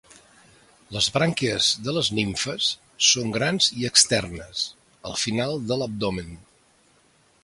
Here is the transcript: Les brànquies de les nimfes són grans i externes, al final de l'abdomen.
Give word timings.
Les 0.95 1.09
brànquies 1.17 1.67
de 1.87 1.93
les 1.97 2.07
nimfes 2.19 2.69
són 3.09 3.35
grans 3.37 3.67
i 3.83 3.87
externes, 3.91 4.63
al 5.11 5.19
final 5.27 5.57
de 5.73 5.79
l'abdomen. 5.83 6.33